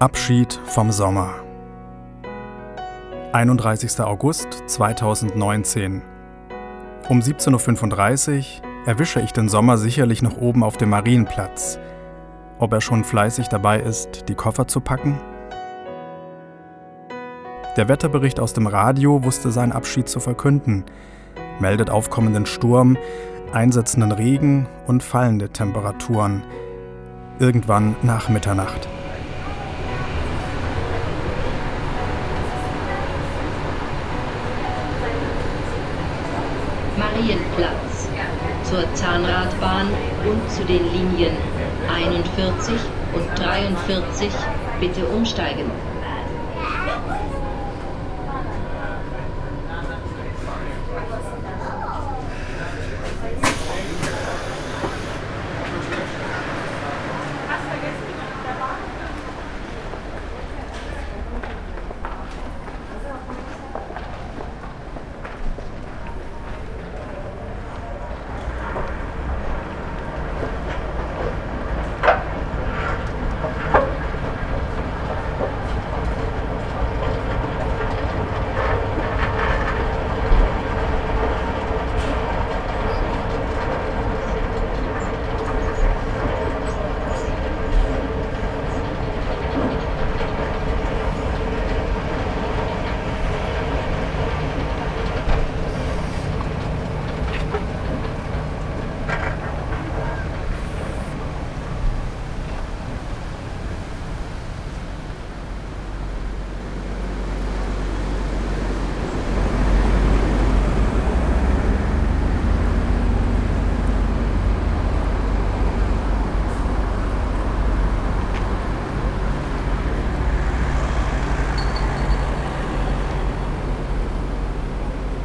Abschied 0.00 0.60
vom 0.64 0.90
Sommer. 0.90 1.36
31. 3.32 4.00
August 4.00 4.64
2019. 4.66 6.02
Um 7.08 7.20
17.35 7.20 8.60
Uhr 8.60 8.88
erwische 8.88 9.20
ich 9.20 9.30
den 9.30 9.48
Sommer 9.48 9.78
sicherlich 9.78 10.20
noch 10.20 10.36
oben 10.36 10.64
auf 10.64 10.76
dem 10.78 10.90
Marienplatz. 10.90 11.78
Ob 12.58 12.72
er 12.72 12.80
schon 12.80 13.04
fleißig 13.04 13.46
dabei 13.46 13.78
ist, 13.78 14.28
die 14.28 14.34
Koffer 14.34 14.66
zu 14.66 14.80
packen? 14.80 15.20
Der 17.76 17.88
Wetterbericht 17.88 18.40
aus 18.40 18.52
dem 18.52 18.66
Radio 18.66 19.22
wusste 19.22 19.52
seinen 19.52 19.72
Abschied 19.72 20.08
zu 20.08 20.18
verkünden, 20.18 20.84
meldet 21.60 21.88
aufkommenden 21.88 22.46
Sturm, 22.46 22.98
einsetzenden 23.52 24.10
Regen 24.10 24.66
und 24.88 25.04
fallende 25.04 25.50
Temperaturen. 25.50 26.42
Irgendwann 27.38 27.94
nach 28.02 28.28
Mitternacht. 28.28 28.88
Marienplatz 37.24 38.10
zur 38.64 38.94
Zahnradbahn 38.94 39.88
und 40.28 40.50
zu 40.50 40.62
den 40.64 40.84
Linien 40.92 41.34
41 41.90 42.74
und 43.14 43.38
43 43.38 44.28
bitte 44.78 45.06
umsteigen. 45.06 45.70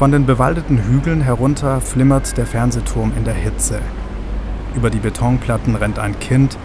Von 0.00 0.12
den 0.12 0.24
bewaldeten 0.24 0.78
Hügeln 0.78 1.20
herunter 1.20 1.82
flimmert 1.82 2.38
der 2.38 2.46
Fernsehturm 2.46 3.12
in 3.18 3.24
der 3.24 3.34
Hitze. 3.34 3.80
Über 4.74 4.88
die 4.88 4.98
Betonplatten 4.98 5.74
rennt 5.76 5.98
ein 5.98 6.18
Kind, 6.18 6.56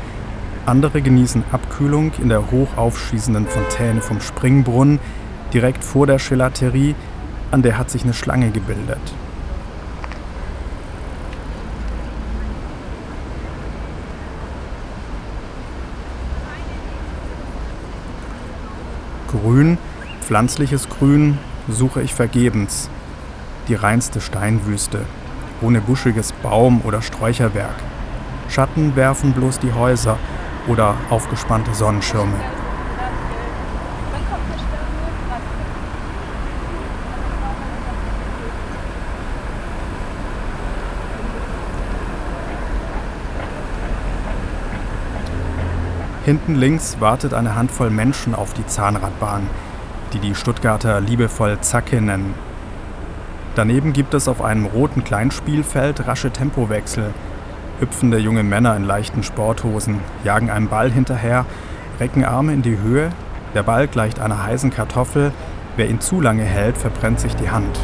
andere 0.65 1.01
genießen 1.01 1.43
Abkühlung 1.51 2.13
in 2.21 2.29
der 2.29 2.49
hochaufschießenden 2.49 3.45
Fontäne 3.45 3.99
vom 3.99 4.21
Springbrunnen 4.21 4.99
direkt 5.53 5.83
vor 5.83 6.07
der 6.07 6.15
Gelaterie, 6.15 6.95
an 7.51 7.61
der 7.61 7.77
hat 7.77 7.91
sich 7.91 8.05
eine 8.05 8.13
Schlange 8.13 8.51
gebildet. 8.51 9.01
Grün, 19.27 19.77
pflanzliches 20.21 20.87
Grün, 20.87 21.37
suche 21.67 22.01
ich 22.01 22.13
vergebens 22.13 22.89
die 23.67 23.75
reinste 23.75 24.21
Steinwüste, 24.21 25.01
ohne 25.61 25.81
buschiges 25.81 26.31
Baum- 26.31 26.81
oder 26.83 27.01
Sträucherwerk. 27.01 27.75
Schatten 28.49 28.95
werfen 28.95 29.33
bloß 29.33 29.59
die 29.59 29.73
Häuser 29.73 30.17
oder 30.67 30.95
aufgespannte 31.09 31.73
Sonnenschirme. 31.73 32.37
Hinten 46.25 46.55
links 46.55 46.97
wartet 46.99 47.35
eine 47.35 47.55
Handvoll 47.55 47.91
Menschen 47.91 48.33
auf 48.33 48.55
die 48.55 48.65
Zahnradbahn, 48.65 49.47
die 50.11 50.17
die 50.17 50.33
Stuttgarter 50.33 50.99
liebevoll 50.99 51.59
Zacke 51.61 52.01
nennen. 52.01 52.33
Daneben 53.55 53.93
gibt 53.93 54.13
es 54.13 54.27
auf 54.27 54.41
einem 54.41 54.65
roten 54.65 55.05
Kleinspielfeld 55.05 56.07
rasche 56.07 56.29
Tempowechsel. 56.29 57.13
Hüpfende 57.79 58.17
junge 58.17 58.43
Männer 58.43 58.75
in 58.75 58.83
leichten 58.83 59.23
Sporthosen 59.23 59.99
jagen 60.25 60.49
einem 60.49 60.67
Ball 60.67 60.91
hinterher, 60.91 61.45
recken 62.01 62.25
Arme 62.25 62.53
in 62.53 62.61
die 62.61 62.77
Höhe. 62.77 63.11
Der 63.53 63.63
Ball 63.63 63.87
gleicht 63.87 64.19
einer 64.19 64.43
heißen 64.43 64.71
Kartoffel. 64.71 65.31
Wer 65.77 65.89
ihn 65.89 66.01
zu 66.01 66.19
lange 66.19 66.43
hält, 66.43 66.77
verbrennt 66.77 67.21
sich 67.21 67.33
die 67.37 67.49
Hand. 67.49 67.79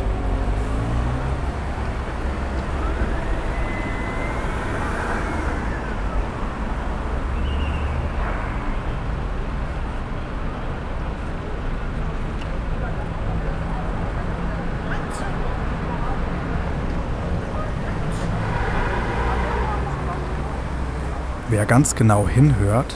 Wer 21.61 21.67
ganz 21.67 21.93
genau 21.93 22.27
hinhört, 22.27 22.95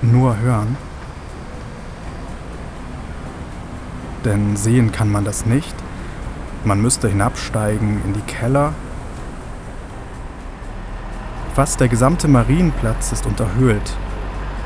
nur 0.00 0.38
hören, 0.38 0.78
denn 4.24 4.56
sehen 4.56 4.92
kann 4.92 5.12
man 5.12 5.26
das 5.26 5.44
nicht. 5.44 5.74
Man 6.64 6.80
müsste 6.80 7.06
hinabsteigen 7.06 8.00
in 8.02 8.14
die 8.14 8.22
Keller. 8.22 8.72
Fast 11.52 11.80
der 11.80 11.88
gesamte 11.88 12.28
Marienplatz 12.28 13.12
ist 13.12 13.26
unterhöhlt. 13.26 13.94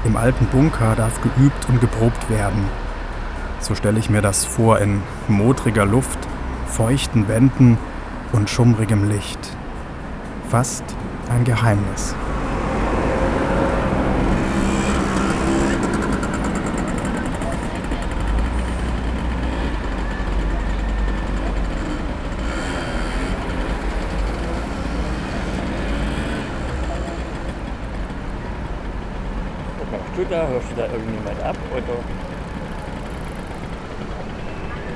Im 0.04 0.16
alten 0.16 0.46
Bunker 0.46 0.94
darf 0.94 1.20
geübt 1.20 1.69
und 1.69 1.80
geprobt 1.80 2.30
werden. 2.30 2.64
So 3.58 3.75
stelle 3.75 3.98
ich 3.98 4.08
mir 4.08 4.22
das 4.22 4.44
vor 4.44 4.78
in 4.78 5.02
modriger 5.26 5.84
Luft, 5.84 6.20
feuchten 6.69 7.26
Wänden 7.26 7.76
und 8.30 8.48
schummrigem 8.48 9.08
Licht 9.08 9.56
fast 10.50 10.84
ein 11.28 11.44
Geheimnis. 11.44 12.14
Was 29.78 29.90
machst 29.90 30.16
du 30.16 30.25
da? 30.25 30.46
Hörst 30.46 30.70
du 30.70 30.76
da 30.76 30.87
irgendjemand 30.87 31.42
ab? 31.42 31.56
Oder? 31.72 31.82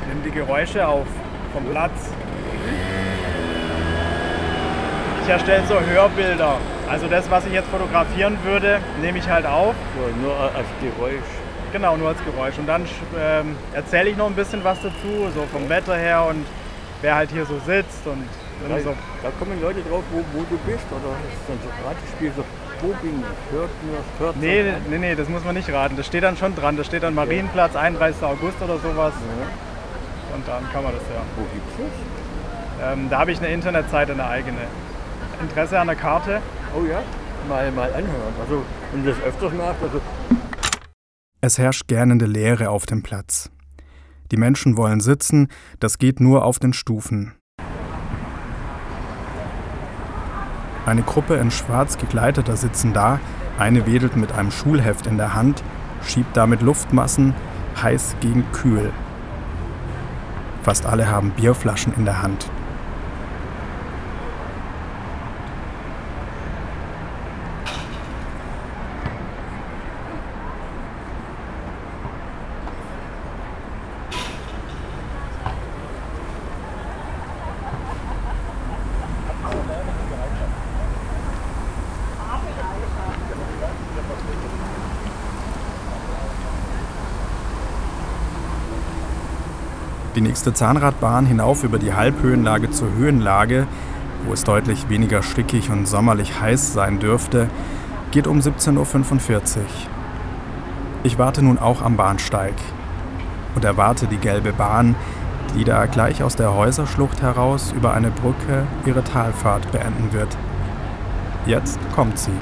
Nimm 0.08 0.22
die 0.24 0.30
Geräusche 0.30 0.86
auf 0.86 1.06
vom 1.52 1.64
Platz. 1.64 2.12
Ich 5.22 5.28
erstelle 5.28 5.62
so 5.66 5.78
Hörbilder. 5.80 6.56
Also 6.88 7.06
das, 7.06 7.30
was 7.30 7.46
ich 7.46 7.52
jetzt 7.52 7.68
fotografieren 7.68 8.38
würde, 8.44 8.80
nehme 9.00 9.18
ich 9.18 9.28
halt 9.28 9.46
auf. 9.46 9.74
So, 9.96 10.22
nur 10.22 10.34
als 10.34 10.66
Geräusch. 10.80 11.30
Genau, 11.72 11.96
nur 11.96 12.08
als 12.08 12.18
Geräusch. 12.24 12.58
Und 12.58 12.66
dann 12.66 12.84
ähm, 13.18 13.56
erzähle 13.72 14.10
ich 14.10 14.16
noch 14.16 14.26
ein 14.26 14.34
bisschen 14.34 14.64
was 14.64 14.78
dazu, 14.82 15.30
so 15.34 15.42
vom 15.52 15.68
Wetter 15.68 15.96
her 15.96 16.26
und 16.28 16.44
wer 17.00 17.14
halt 17.14 17.30
hier 17.30 17.46
so 17.46 17.58
sitzt 17.64 18.06
und 18.06 18.24
Da, 18.68 18.78
so, 18.80 18.94
da 19.22 19.30
kommen 19.38 19.60
Leute 19.62 19.80
drauf, 19.88 20.02
wo, 20.10 20.18
wo 20.32 20.44
du 20.50 20.58
bist, 20.66 20.84
oder 20.90 21.14
ist 21.32 21.48
dann 21.48 21.58
so 21.64 21.70
Ratespiel, 21.88 22.32
so, 22.36 22.44
wo 22.82 22.92
bin 23.00 23.22
ich? 23.22 23.56
Hört 23.56 23.70
mir, 23.84 24.26
hört 24.26 24.36
nee, 24.36 24.64
nee, 24.90 24.98
nee, 24.98 25.14
das 25.14 25.28
muss 25.28 25.44
man 25.44 25.54
nicht 25.54 25.72
raten. 25.72 25.96
Das 25.96 26.06
steht 26.06 26.24
dann 26.24 26.36
schon 26.36 26.54
dran. 26.54 26.76
Da 26.76 26.84
steht 26.84 27.02
dann 27.02 27.14
Marienplatz, 27.14 27.76
31. 27.76 28.22
August 28.22 28.60
oder 28.62 28.78
sowas. 28.78 29.14
Ja. 29.14 30.34
Und 30.34 30.46
dann 30.46 30.62
kann 30.72 30.82
man 30.82 30.92
das 30.92 31.02
ja. 31.08 31.22
Wo 31.36 31.42
gibt's 31.54 31.74
das? 31.78 32.92
Ähm, 32.92 33.08
da 33.10 33.20
habe 33.20 33.32
ich 33.32 33.38
eine 33.38 33.48
Internetseite, 33.48 34.12
eine 34.12 34.26
eigene. 34.26 34.58
Interesse 35.40 35.78
an 35.78 35.86
der 35.86 35.96
Karte? 35.96 36.40
Oh 36.78 36.84
ja, 36.84 37.02
mal, 37.48 37.70
mal 37.72 37.88
anhören. 37.88 38.34
Also, 38.40 38.62
wenn 38.92 39.04
du 39.04 39.10
das 39.10 39.20
öfters 39.22 39.52
machst, 39.54 39.82
also 39.82 40.00
Es 41.40 41.58
herrscht 41.58 41.88
gähnende 41.88 42.26
Leere 42.26 42.70
auf 42.70 42.86
dem 42.86 43.02
Platz. 43.02 43.50
Die 44.30 44.36
Menschen 44.36 44.76
wollen 44.76 45.00
sitzen, 45.00 45.48
das 45.80 45.98
geht 45.98 46.20
nur 46.20 46.44
auf 46.44 46.58
den 46.58 46.72
Stufen. 46.72 47.34
Eine 50.86 51.02
Gruppe 51.02 51.34
in 51.36 51.50
schwarz 51.50 51.98
gekleideter 51.98 52.56
sitzen 52.56 52.92
da, 52.92 53.20
eine 53.58 53.86
wedelt 53.86 54.16
mit 54.16 54.32
einem 54.32 54.50
Schulheft 54.50 55.06
in 55.06 55.18
der 55.18 55.34
Hand, 55.34 55.62
schiebt 56.02 56.36
damit 56.36 56.62
Luftmassen, 56.62 57.34
heiß 57.82 58.16
gegen 58.20 58.44
kühl. 58.52 58.92
Fast 60.62 60.86
alle 60.86 61.08
haben 61.08 61.30
Bierflaschen 61.30 61.94
in 61.94 62.04
der 62.04 62.22
Hand. 62.22 62.50
Die 90.16 90.20
nächste 90.20 90.52
Zahnradbahn 90.52 91.24
hinauf 91.24 91.62
über 91.62 91.78
die 91.78 91.94
Halbhöhenlage 91.94 92.70
zur 92.72 92.92
Höhenlage, 92.94 93.68
wo 94.26 94.32
es 94.32 94.42
deutlich 94.42 94.88
weniger 94.88 95.22
stickig 95.22 95.70
und 95.70 95.86
sommerlich 95.86 96.40
heiß 96.40 96.72
sein 96.72 96.98
dürfte, 96.98 97.48
geht 98.10 98.26
um 98.26 98.40
17.45 98.40 99.58
Uhr. 99.58 99.64
Ich 101.04 101.16
warte 101.16 101.44
nun 101.44 101.60
auch 101.60 101.80
am 101.80 101.96
Bahnsteig 101.96 102.54
und 103.54 103.64
erwarte 103.64 104.08
die 104.08 104.16
gelbe 104.16 104.52
Bahn, 104.52 104.96
die 105.56 105.62
da 105.62 105.86
gleich 105.86 106.24
aus 106.24 106.34
der 106.34 106.54
Häuserschlucht 106.54 107.22
heraus 107.22 107.72
über 107.76 107.94
eine 107.94 108.10
Brücke 108.10 108.66
ihre 108.84 109.04
Talfahrt 109.04 109.70
beenden 109.70 110.12
wird. 110.12 110.36
Jetzt 111.46 111.78
kommt 111.94 112.18
sie. 112.18 112.32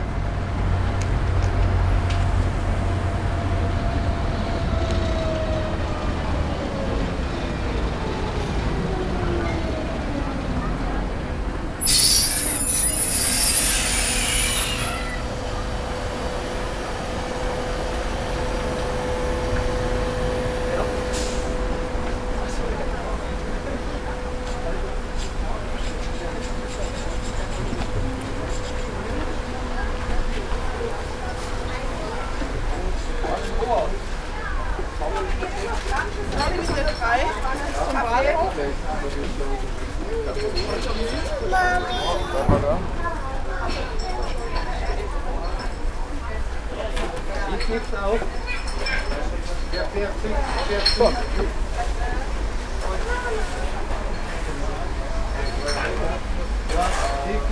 Wie 38.58 38.64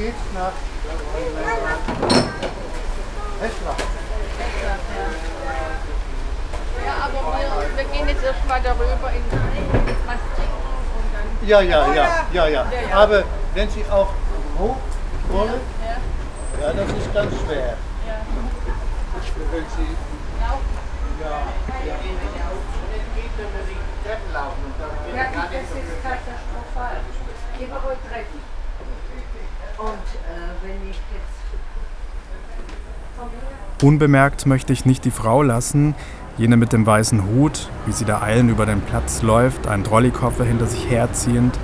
geht's 0.02 0.26
nach 0.34 0.52
Heschlach? 3.40 3.76
Ja, 6.84 6.94
aber 7.04 7.20
wir 7.76 7.84
gehen 7.84 8.08
jetzt 8.08 8.24
erstmal 8.24 8.60
darüber 8.62 9.12
in 9.12 9.22
was 10.06 10.20
trinken 10.34 10.66
und 10.96 11.06
dann. 11.12 11.28
Ja, 11.46 11.60
ja, 11.60 11.94
ja, 11.94 11.94
ja, 12.32 12.46
ja. 12.48 12.48
Ja, 12.48 12.66
ja. 12.90 12.96
Aber 12.96 13.22
wenn 13.54 13.70
Sie 13.70 13.84
auch 13.90 14.08
hoch 14.58 14.76
wollen, 15.28 15.60
Ja, 16.60 16.66
ja, 16.66 16.72
das 16.72 16.88
ist 16.90 17.14
ganz 17.14 17.32
schwer. 17.44 17.76
ja. 18.06 18.16
Wenn 19.52 19.64
Sie, 19.76 19.96
Ja, 20.40 20.50
ja, 21.22 21.36
ja. 21.86 21.94
geht, 23.14 23.32
wenn 23.38 23.50
wir 23.54 23.64
die 23.68 23.78
Treppen 24.08 24.32
laufen. 24.32 24.62
Und 24.66 24.74
dann 24.80 25.16
ja, 25.16 25.24
das 25.44 25.70
ist 25.70 26.02
katastrophal. 26.02 26.96
Gehen 27.58 27.68
wir 27.70 27.82
wohl 27.84 27.96
treffen. 28.10 28.40
Und 29.78 30.06
äh, 30.26 30.52
wenn 30.62 30.90
ich 30.90 30.96
jetzt 30.96 31.36
Unbemerkt 33.82 34.46
möchte 34.46 34.72
ich 34.72 34.84
nicht 34.86 35.04
die 35.04 35.10
Frau 35.10 35.42
lassen, 35.42 35.94
jene 36.38 36.56
mit 36.56 36.72
dem 36.72 36.84
weißen 36.84 37.24
Hut, 37.24 37.70
wie 37.86 37.92
sie 37.92 38.04
da 38.04 38.20
eilend 38.20 38.50
über 38.50 38.66
den 38.66 38.80
Platz 38.82 39.22
läuft, 39.22 39.66
einen 39.66 39.84
Trolleykoffer 39.84 40.44
hinter 40.44 40.66
sich 40.66 40.90
herziehend, 40.90 41.58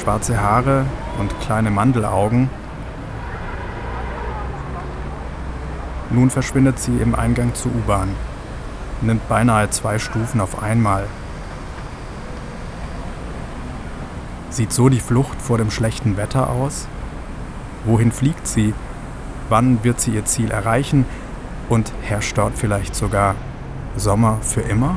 schwarze 0.00 0.40
Haare 0.40 0.86
und 1.18 1.38
kleine 1.40 1.70
Mandelaugen. 1.70 2.48
Nun 6.10 6.30
verschwindet 6.30 6.78
sie 6.78 6.96
im 6.98 7.14
Eingang 7.14 7.54
zur 7.54 7.72
U-Bahn, 7.72 8.08
nimmt 9.02 9.28
beinahe 9.28 9.68
zwei 9.70 9.98
Stufen 9.98 10.40
auf 10.40 10.62
einmal. 10.62 11.06
Sieht 14.48 14.72
so 14.72 14.88
die 14.88 15.00
Flucht 15.00 15.42
vor 15.42 15.58
dem 15.58 15.70
schlechten 15.70 16.16
Wetter 16.16 16.48
aus? 16.48 16.86
Wohin 17.84 18.12
fliegt 18.12 18.46
sie? 18.46 18.72
Wann 19.48 19.82
wird 19.82 20.00
sie 20.00 20.12
ihr 20.12 20.24
Ziel 20.24 20.50
erreichen? 20.50 21.04
Und 21.68 21.92
herrscht 22.02 22.38
dort 22.38 22.56
vielleicht 22.56 22.94
sogar 22.94 23.34
Sommer 23.96 24.38
für 24.42 24.62
immer? 24.62 24.96